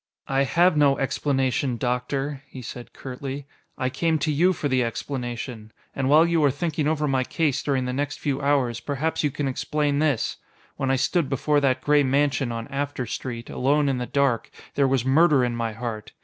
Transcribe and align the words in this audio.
"I 0.27 0.45
have 0.45 0.75
no 0.75 0.97
explanation. 0.97 1.77
Doctor," 1.77 2.41
he 2.47 2.63
said 2.63 2.91
curtly. 2.91 3.45
"I 3.77 3.91
came 3.91 4.17
to 4.17 4.31
you 4.31 4.51
for 4.51 4.67
the 4.67 4.83
explanation. 4.83 5.71
And 5.95 6.09
while 6.09 6.25
you 6.25 6.43
are 6.43 6.49
thinking 6.49 6.87
over 6.87 7.07
my 7.07 7.23
case 7.23 7.61
during 7.61 7.85
the 7.85 7.93
next 7.93 8.17
few 8.19 8.41
hours, 8.41 8.79
perhaps 8.79 9.23
you 9.23 9.29
can 9.29 9.47
explain 9.47 9.99
this: 9.99 10.37
when 10.75 10.89
I 10.89 10.95
stood 10.95 11.29
before 11.29 11.59
that 11.59 11.81
gray 11.81 12.01
mansion 12.01 12.51
on 12.51 12.67
After 12.69 13.05
Street, 13.05 13.47
alone 13.47 13.87
in 13.87 13.99
the 13.99 14.07
dark, 14.07 14.49
there 14.73 14.87
was 14.87 15.05
murder 15.05 15.45
in 15.45 15.55
my 15.55 15.73
heart. 15.73 16.13